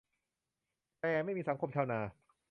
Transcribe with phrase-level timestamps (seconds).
[0.99, 1.99] แต่ "ไม่มีสังคมชาวนา"